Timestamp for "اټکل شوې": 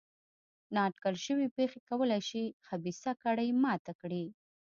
0.89-1.47